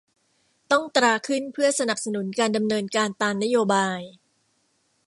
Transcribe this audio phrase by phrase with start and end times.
[0.71, 3.99] ต้องตราขึ้นเพื่อสนับสนุนการดำเนินการตามนโยบาย